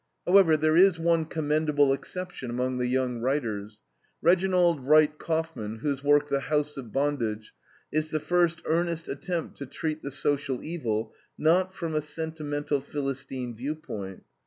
However, 0.25 0.57
there 0.57 0.75
is 0.75 0.97
one 0.97 1.25
commendable 1.25 1.93
exception 1.93 2.49
among 2.49 2.79
the 2.79 2.87
young 2.87 3.19
writers: 3.21 3.83
Reginald 4.19 4.79
Wright 4.83 5.15
Kauffman, 5.19 5.77
whose 5.81 6.03
work, 6.03 6.27
THE 6.27 6.39
HOUSE 6.39 6.75
OF 6.77 6.91
BONDAGE, 6.91 7.53
is 7.91 8.09
the 8.09 8.19
first 8.19 8.63
earnest 8.65 9.07
attempt 9.07 9.57
to 9.57 9.67
treat 9.67 10.01
the 10.01 10.09
social 10.09 10.63
evil, 10.63 11.13
not 11.37 11.71
from 11.71 11.93
a 11.93 12.01
sentimental 12.01 12.81
Philistine 12.81 13.55
viewpoint. 13.55 14.23